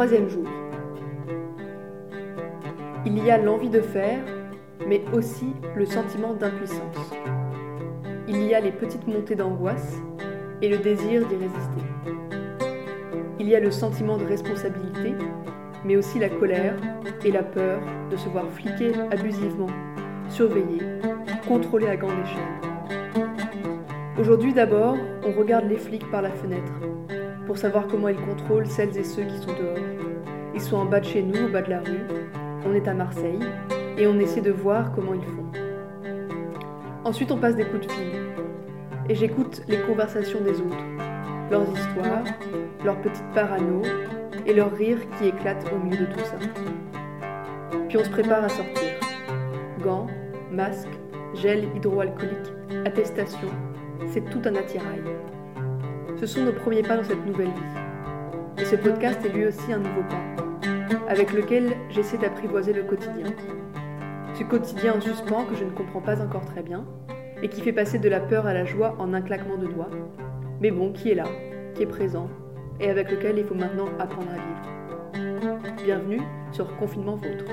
Troisième 0.00 0.30
jour. 0.30 0.46
Il 3.04 3.22
y 3.22 3.30
a 3.30 3.36
l'envie 3.36 3.68
de 3.68 3.82
faire, 3.82 4.24
mais 4.88 5.02
aussi 5.12 5.52
le 5.76 5.84
sentiment 5.84 6.32
d'impuissance. 6.32 7.12
Il 8.26 8.42
y 8.44 8.54
a 8.54 8.60
les 8.60 8.72
petites 8.72 9.06
montées 9.06 9.34
d'angoisse 9.34 9.98
et 10.62 10.70
le 10.70 10.78
désir 10.78 11.28
d'y 11.28 11.34
résister. 11.34 11.82
Il 13.38 13.46
y 13.46 13.54
a 13.54 13.60
le 13.60 13.70
sentiment 13.70 14.16
de 14.16 14.24
responsabilité, 14.24 15.12
mais 15.84 15.96
aussi 15.96 16.18
la 16.18 16.30
colère 16.30 16.76
et 17.22 17.30
la 17.30 17.42
peur 17.42 17.82
de 18.10 18.16
se 18.16 18.30
voir 18.30 18.48
fliquer 18.48 18.92
abusivement, 19.10 19.68
surveiller, 20.30 20.80
contrôler 21.46 21.88
à 21.88 21.96
grande 21.96 22.20
échelle. 22.24 23.28
Aujourd'hui 24.18 24.54
d'abord, 24.54 24.96
on 25.26 25.38
regarde 25.38 25.68
les 25.68 25.76
flics 25.76 26.10
par 26.10 26.22
la 26.22 26.30
fenêtre 26.30 26.72
pour 27.50 27.58
savoir 27.58 27.88
comment 27.88 28.06
ils 28.06 28.16
contrôlent 28.16 28.68
celles 28.68 28.96
et 28.96 29.02
ceux 29.02 29.24
qui 29.24 29.36
sont 29.38 29.52
dehors. 29.52 29.84
Ils 30.54 30.60
sont 30.60 30.76
en 30.76 30.84
bas 30.84 31.00
de 31.00 31.04
chez 31.04 31.20
nous, 31.20 31.46
au 31.46 31.48
bas 31.48 31.62
de 31.62 31.70
la 31.70 31.80
rue, 31.80 32.06
on 32.64 32.72
est 32.74 32.86
à 32.86 32.94
Marseille, 32.94 33.40
et 33.98 34.06
on 34.06 34.20
essaie 34.20 34.40
de 34.40 34.52
voir 34.52 34.92
comment 34.92 35.14
ils 35.14 35.24
font. 35.24 35.50
Ensuite 37.02 37.32
on 37.32 37.38
passe 37.38 37.56
des 37.56 37.64
coups 37.64 37.88
de 37.88 37.90
fil, 37.90 38.12
et 39.08 39.16
j'écoute 39.16 39.62
les 39.66 39.80
conversations 39.80 40.40
des 40.42 40.60
autres, 40.60 40.84
leurs 41.50 41.68
histoires, 41.72 42.22
leurs 42.84 43.00
petites 43.00 43.28
parano 43.34 43.82
et 44.46 44.54
leurs 44.54 44.72
rires 44.72 45.00
qui 45.18 45.26
éclatent 45.26 45.66
au 45.74 45.84
milieu 45.84 46.06
de 46.06 46.12
tout 46.12 46.20
ça. 46.20 46.38
Puis 47.88 47.98
on 47.98 48.04
se 48.04 48.10
prépare 48.10 48.44
à 48.44 48.48
sortir. 48.48 48.92
Gants, 49.82 50.06
masques, 50.52 51.00
gel 51.34 51.64
hydroalcoolique, 51.74 52.54
attestation, 52.86 53.48
c'est 54.06 54.30
tout 54.30 54.42
un 54.44 54.54
attirail. 54.54 55.02
Ce 56.20 56.26
sont 56.26 56.44
nos 56.44 56.52
premiers 56.52 56.82
pas 56.82 56.98
dans 56.98 57.02
cette 57.02 57.24
nouvelle 57.24 57.48
vie. 57.48 58.58
Et 58.58 58.66
ce 58.66 58.76
podcast 58.76 59.24
est 59.24 59.30
lui 59.30 59.46
aussi 59.46 59.72
un 59.72 59.78
nouveau 59.78 60.02
pas, 60.02 60.20
avec 61.08 61.32
lequel 61.32 61.74
j'essaie 61.88 62.18
d'apprivoiser 62.18 62.74
le 62.74 62.82
quotidien. 62.82 63.24
Ce 64.34 64.44
quotidien 64.44 64.96
en 64.96 65.00
suspens 65.00 65.46
que 65.46 65.54
je 65.54 65.64
ne 65.64 65.70
comprends 65.70 66.02
pas 66.02 66.20
encore 66.20 66.44
très 66.44 66.62
bien, 66.62 66.84
et 67.42 67.48
qui 67.48 67.62
fait 67.62 67.72
passer 67.72 67.98
de 67.98 68.08
la 68.10 68.20
peur 68.20 68.46
à 68.46 68.52
la 68.52 68.66
joie 68.66 68.96
en 68.98 69.14
un 69.14 69.22
claquement 69.22 69.56
de 69.56 69.66
doigts, 69.66 69.88
mais 70.60 70.70
bon, 70.70 70.92
qui 70.92 71.10
est 71.10 71.14
là, 71.14 71.24
qui 71.74 71.84
est 71.84 71.86
présent, 71.86 72.28
et 72.80 72.90
avec 72.90 73.10
lequel 73.10 73.38
il 73.38 73.46
faut 73.46 73.54
maintenant 73.54 73.88
apprendre 73.98 74.28
à 74.28 74.34
vivre. 74.34 75.74
Bienvenue 75.82 76.20
sur 76.52 76.76
Confinement 76.76 77.16
Vôtre. 77.16 77.46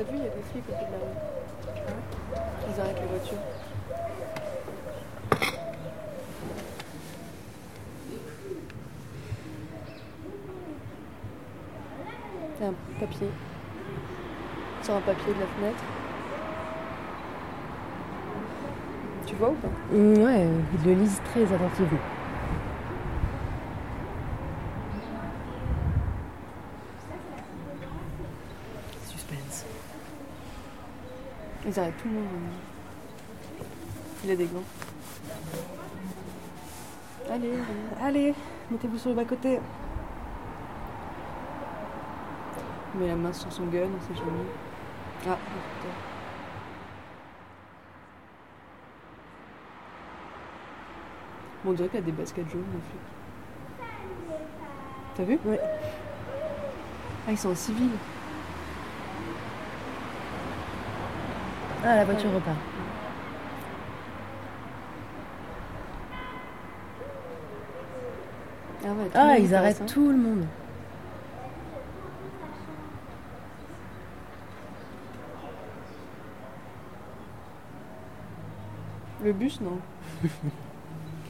T'as 0.00 0.06
vu, 0.12 0.16
il 0.16 0.24
y 0.24 0.26
a 0.26 0.30
des 0.30 0.42
flics 0.50 0.64
au 0.66 0.72
bout 0.72 0.86
de 0.86 0.92
la 0.92 0.98
rue. 0.98 1.94
Ils 2.74 2.80
arrêtent 2.80 3.00
les 3.02 3.06
voitures. 3.06 3.36
C'est 12.58 12.64
un 12.64 12.74
papier. 12.98 13.28
Sur 14.82 14.94
un 14.94 15.00
papier 15.00 15.34
de 15.34 15.40
la 15.40 15.46
fenêtre. 15.46 15.84
Tu 19.26 19.34
vois 19.34 19.50
ou 19.50 19.54
pas? 19.56 19.68
Mm, 19.92 20.22
Ouais, 20.24 20.46
ils 20.82 20.88
le 20.88 20.94
lisent 20.94 21.20
très 21.26 21.42
attentivement. 21.42 21.98
Ils 31.70 31.78
arrêtent 31.78 32.02
tout 32.02 32.08
le 32.08 32.14
monde. 32.14 32.26
Il 34.24 34.30
a 34.32 34.34
des 34.34 34.46
gants. 34.46 34.64
Allez, 37.30 37.52
allez. 37.52 38.02
Allez, 38.02 38.34
mettez-vous 38.72 38.98
sur 38.98 39.10
le 39.10 39.14
bas-côté. 39.14 39.60
Il 42.92 43.00
met 43.00 43.06
la 43.06 43.14
main 43.14 43.32
sur 43.32 43.52
son 43.52 43.66
gun, 43.66 43.86
on 43.86 44.00
sait 44.00 44.18
jamais. 44.18 44.48
Ah, 45.28 45.36
putain. 45.36 45.94
Bon, 51.62 51.70
on 51.70 51.74
dirait 51.74 51.88
qu'il 51.88 51.98
a 52.00 52.02
des 52.02 52.10
baskets 52.10 52.50
jaunes, 52.50 52.64
le 52.74 52.80
flic. 52.80 53.00
T'as 55.14 55.22
vu? 55.22 55.38
Ouais. 55.44 55.60
Ah, 57.28 57.30
ils 57.30 57.38
sont 57.38 57.50
en 57.50 57.54
civil. 57.54 57.90
Ah, 61.82 61.96
la 61.96 62.04
voiture 62.04 62.30
repart. 62.32 62.56
Ah, 68.84 68.88
ouais, 68.88 69.10
Ah, 69.14 69.38
ils 69.38 69.54
arrêtent 69.54 69.80
hein. 69.82 69.86
tout 69.86 70.10
le 70.10 70.16
monde. 70.16 70.46
Le 79.22 79.32
bus, 79.32 79.60
non. 79.60 79.78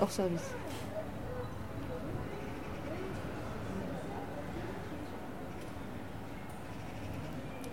Hors 0.00 0.10
service. 0.10 0.54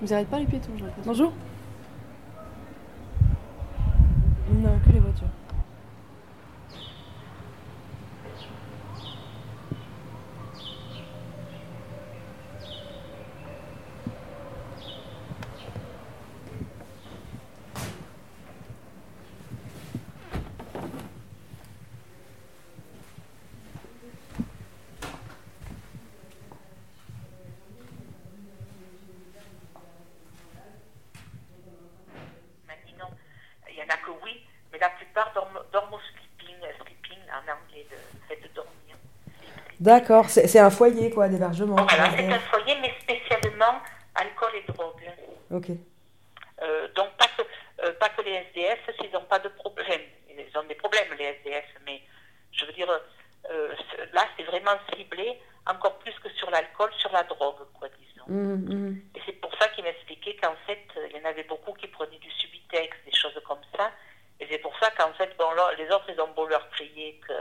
Ils 0.01 0.13
arrêtent 0.13 0.27
pas 0.27 0.39
les 0.39 0.45
piétons, 0.45 0.71
j'ai 0.77 0.85
l'impression. 0.85 1.33
Bonjour 4.67 4.73
Non, 4.73 4.79
que 4.85 4.91
les 4.91 5.00
voitures. 5.00 5.28
m'a 32.67 32.73
dit 32.85 32.94
non. 33.00 33.09
Il 33.69 33.75
y 33.75 33.81
en 33.81 33.89
a 33.89 33.97
que 33.97 34.11
oui, 34.23 34.44
mais 34.72 34.79
la 34.79 34.89
plupart 34.89 35.31
dorment, 35.33 35.59
dorment 35.72 35.94
au 35.95 36.00
sleeping. 36.00 36.56
euh, 36.63 36.73
Sleeping, 36.83 37.19
en 37.31 37.41
anglais, 37.51 37.85
le 37.89 37.97
fait 38.27 38.41
de 38.41 38.47
dormir. 38.53 38.95
D'accord, 39.79 40.29
c'est 40.29 40.59
un 40.59 40.69
foyer 40.69 41.11
quoi, 41.11 41.27
d'hébergement. 41.27 41.75
Voilà, 41.75 42.09
c'est 42.15 42.25
un 42.25 42.39
foyer, 42.39 42.75
mais 42.81 42.93
spécialement 43.01 43.79
alcool 44.15 44.49
et 44.55 44.71
drogue. 44.71 45.11
Ok. 45.51 45.69
Euh, 46.61 46.88
donc, 46.95 47.09
pas 47.17 47.27
que, 47.38 47.43
euh, 47.83 47.93
pas 47.99 48.09
que 48.09 48.21
les 48.23 48.31
SDF, 48.49 48.79
s'ils 48.99 49.11
n'ont 49.11 49.25
pas 49.25 49.39
de 49.39 49.49
problème. 49.49 50.01
Ils 50.29 50.57
ont 50.57 50.63
des 50.63 50.75
problèmes, 50.75 51.13
les 51.17 51.25
SDF, 51.25 51.65
mais 51.85 52.01
je 52.51 52.65
veux 52.65 52.74
dire, 52.74 52.89
euh, 53.51 53.74
là, 54.13 54.25
c'est 54.35 54.44
vraiment 54.44 54.77
ciblé, 54.95 55.39
encore 55.68 56.00
plus 56.00 56.13
que 56.19 56.30
sur 56.31 56.50
l'alcool, 56.50 56.89
sur 56.97 57.12
la 57.12 57.23
drogue, 57.23 57.68
quoi, 57.80 57.88
disons. 58.00 58.25
Mhm, 58.27 58.73
mhm. 58.73 59.01
Et 59.15 59.21
c'est 59.25 59.33
pour 59.33 59.53
ça 59.59 59.68
qu'il 59.69 59.83
m'expliquait 59.83 60.35
qu'en 60.41 60.56
fait, 60.65 60.85
il 61.09 61.18
y 61.18 61.21
en 61.21 61.30
avait 61.30 61.44
beaucoup 61.44 61.73
qui 61.73 61.88
prenaient 61.88 62.18
du 62.18 62.31
Subitex, 62.31 62.97
des 63.06 63.13
choses 63.13 63.39
comme 63.47 63.62
ça. 63.75 63.91
Et 64.39 64.47
c'est 64.50 64.59
pour 64.59 64.77
ça 64.80 64.91
qu'en 64.91 65.13
fait, 65.13 65.35
bon, 65.38 65.51
là, 65.51 65.71
les 65.77 65.85
autres, 65.85 66.09
ils 66.09 66.19
ont 66.21 66.30
beau 66.30 66.47
leur 66.47 66.69
crier 66.71 67.19
que, 67.27 67.33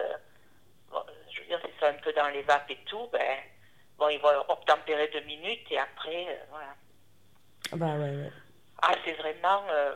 dire, 1.46 1.60
c'est 1.62 1.80
ça 1.80 1.88
un 1.88 1.94
peu 1.94 2.12
dans 2.12 2.28
les 2.28 2.42
vapes 2.42 2.70
et 2.70 2.76
tout, 2.86 3.08
ben, 3.12 3.38
bon, 3.98 4.08
ils 4.08 4.20
vont 4.20 4.44
obtempérer 4.48 5.08
deux 5.08 5.20
minutes 5.22 5.66
et 5.70 5.78
après, 5.78 6.26
euh, 6.28 6.44
voilà. 6.50 6.74
Ah 7.72 7.76
Bah 7.76 7.94
ouais, 7.96 8.10
ouais. 8.10 8.30
Ah, 8.82 8.94
c'est 9.04 9.14
vraiment, 9.14 9.64
euh, 9.70 9.94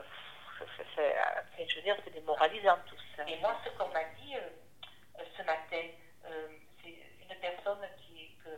euh, 0.60 0.64
enfin, 0.92 1.64
je 1.68 1.76
veux 1.76 1.82
dire, 1.82 1.96
c'est 2.04 2.12
démoralisant 2.12 2.78
tout 2.86 2.96
ça. 3.16 3.24
Et 3.28 3.36
moi, 3.38 3.54
ce 3.64 3.70
qu'on 3.70 3.88
m'a 3.88 4.04
dit 4.20 4.34
euh, 4.36 5.22
ce 5.36 5.42
matin, 5.42 5.86
euh, 6.26 6.48
c'est 6.82 6.88
une 6.90 7.40
personne 7.40 7.86
qui, 7.98 8.36
que, 8.44 8.48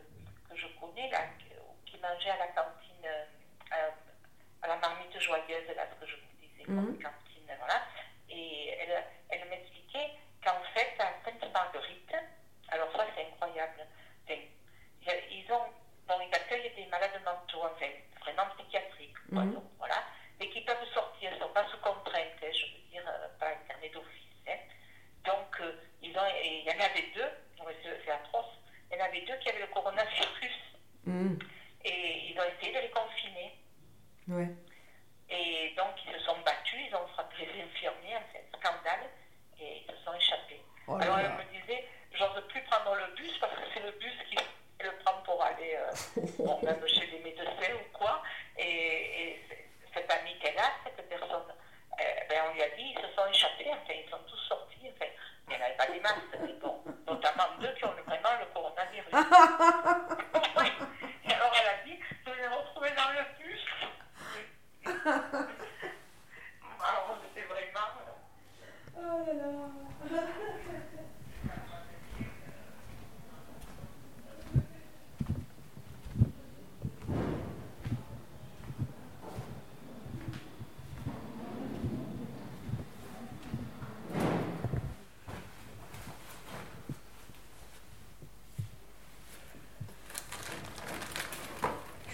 que 0.49 0.56
je 0.56 0.67
connais, 0.81 1.11
là, 1.11 1.21
qui, 1.38 1.99
mangeait 2.00 2.31
à 2.31 2.38
la 2.38 2.47
cantine, 2.49 3.05
euh, 3.05 3.25
à, 3.71 4.65
à 4.65 4.69
la 4.69 4.77
marmite 4.77 5.19
joyeuse, 5.21 5.69
là, 5.77 5.87
ce 5.95 6.00
que 6.05 6.11
je 6.11 6.17
vous 6.17 6.33
disais, 6.41 6.65
comme 6.65 6.99
cantine, 7.03 7.55
voilà. 7.59 7.83
Et 8.29 8.69
elle, 8.71 9.05
elle 9.29 9.49
m'expliquait 9.49 10.11
qu'en 10.45 10.61
fait, 10.75 10.95
à 10.99 11.12
Sainte-Marguerite, 11.25 12.12
alors 12.69 12.91
ça, 12.97 13.06
c'est 13.15 13.27
incroyable. 13.27 13.87
Enfin, 14.25 14.41
il 15.00 15.06
y 15.06 15.11
a- 15.11 15.27
ils 15.31 15.53
ont, 15.53 15.67
bon, 16.09 16.15
ils 16.29 16.35
accueillent 16.35 16.75
des 16.75 16.87
malades 16.87 17.21
mentaux 17.25 17.62
en 17.62 17.77
y 26.65 26.71
en 26.71 26.85
avait 26.85 27.11
deux, 27.15 27.65
ouais, 27.65 27.77
c'est 27.83 28.00
c'est 28.05 28.11
atroce, 28.11 28.47
il 29.32 29.38
y 29.38 29.38
en 29.38 29.38
avait 29.38 29.38
deux 29.38 29.38
qui 29.43 29.49
avaient 29.50 29.61
le 29.61 29.67
coronavirus 29.73 30.58
Mmh. 31.05 31.34
et 31.84 32.31
ils 32.31 32.38
ont 32.38 32.44
essayé 32.44 32.73
de 32.73 32.79
les 32.81 32.90
confiner. 32.90 33.58
Ouais. 34.29 34.49
Et 35.31 35.75
donc, 35.76 35.90
ils 36.06 36.12
se 36.12 36.20
sont 36.20 36.38
battus, 36.44 36.79
ils 36.88 36.94
ont 36.94 37.06
frappé 37.08 37.44
les 37.44 37.62
infirmiers, 37.62 38.17
enfin, 38.19 38.38
scandale, 38.61 39.08
et 39.61 39.79
ils 39.82 39.90
se 39.93 39.96
sont 40.05 40.14
échappés. 40.14 40.61
Oh 40.87 40.96
là 40.99 41.05
Alors, 41.06 41.17
là. 41.17 41.25
elle 41.25 41.44
me 41.44 41.61
disait, 41.61 41.84
j'ose 42.12 42.46
plus 42.49 42.61
prendre 42.62 42.94
le 42.94 43.14
bus 43.17 43.37
parce 43.40 43.52
que 43.55 43.62
c'est 43.75 43.81
le 43.82 43.90
bus 43.99 44.12
qui 44.31 44.37
le 44.84 44.93
prend 45.05 45.14
pour 45.23 45.43
aller, 45.43 45.75
euh, 45.75 45.90
bon, 46.38 46.61
même 46.62 46.87
chez 46.87 47.06
les 47.06 47.19
médecins 47.19 47.75
ou 47.75 47.96
quoi. 47.99 48.23
Et, 48.58 48.62
et 49.32 49.43
c- 49.49 49.69
cette 49.93 50.08
amie 50.11 50.38
qu'elle 50.38 50.58
a, 50.58 50.70
cette 50.85 51.08
personne, 51.08 51.50
euh, 52.00 52.05
ben, 52.28 52.43
on 52.49 52.55
lui 52.55 52.62
a 52.62 52.69
dit, 52.76 52.94
ils 52.96 53.00
se 53.02 53.12
sont 53.14 53.26
échappés, 53.26 53.70
enfin, 53.73 53.94
ils 54.05 54.08
sont 54.08 54.23
tous 54.28 54.38
sortis, 54.49 54.88
enfin, 54.94 55.11
il 55.49 55.56
n'y 55.56 55.62
en 55.62 55.67
avait 55.67 55.76
pas 55.76 55.87
des 55.87 55.99
masses, 56.00 56.31
mais 56.40 56.52
bon, 56.61 56.78
notamment 57.08 57.56
deux 57.61 57.73
qui 57.75 57.85
ont 57.87 57.93
vraiment 58.06 58.38
le 58.38 58.46
coronavirus. 58.55 59.12
Oui. 60.58 60.70
Et 61.28 61.32
alors, 61.35 61.52
elle 61.61 61.69
a 61.69 61.85
dit, 61.85 61.99
je 62.26 62.31
les 62.32 62.43
ai 62.43 62.46
retrouvés 62.49 62.90
dans 62.90 63.11
le 63.11 63.25
bus. 63.38 63.61
Alors, 66.81 67.17
c'était 67.35 67.46
vraiment. 67.46 67.90
euh, 67.99 68.11
Oh 68.99 69.25
là 69.26 69.32
là. 69.32 70.23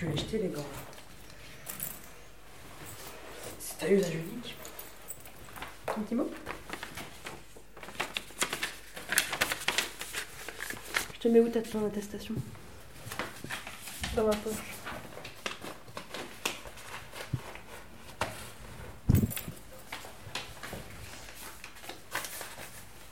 Je 0.00 0.06
vais 0.06 0.12
acheter 0.12 0.38
les 0.38 0.48
gants. 0.48 0.64
C'est 3.58 3.84
à 3.84 3.90
usage 3.90 4.14
unique. 4.14 4.56
Un 5.88 6.00
petit 6.02 6.14
mot? 6.14 6.30
Je 11.14 11.18
te 11.18 11.26
mets 11.26 11.40
où 11.40 11.48
ta 11.48 11.62
ton 11.62 11.84
attestation? 11.84 12.34
Dans 14.14 14.26
ma 14.26 14.36
poche. 14.36 14.54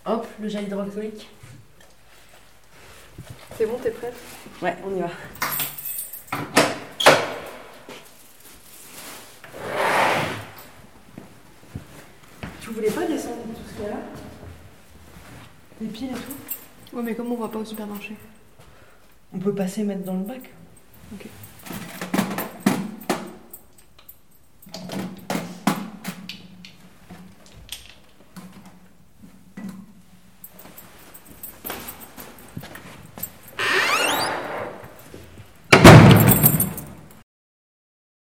Hop, 0.05 0.27
le 0.41 0.49
gel 0.49 0.65
hydroalcoolique. 0.67 1.29
C'est 3.59 3.67
bon, 3.67 3.77
t'es 3.79 3.91
prête? 3.91 4.15
Ouais, 4.63 4.77
on 4.85 4.95
y 4.95 5.01
va. 5.01 5.11
Tu 12.77 12.83
voulais 12.83 12.95
pas 12.95 13.07
descendre 13.07 13.37
tout 13.37 13.63
ce 13.71 13.75
qu'il 13.75 13.85
y 13.85 13.87
a 13.87 13.91
là 13.93 14.01
Les 15.81 15.87
piles 15.87 16.11
et 16.11 16.13
tout 16.13 16.95
Ouais, 16.95 17.03
mais 17.03 17.15
comme 17.15 17.33
on 17.33 17.37
va 17.37 17.49
pas 17.49 17.59
au 17.59 17.65
supermarché 17.65 18.15
On 19.33 19.39
peut 19.39 19.55
passer 19.55 19.83
mettre 19.83 20.05
dans 20.05 20.13
le 20.13 20.25
bac. 20.25 20.51
Ok. 21.15 21.27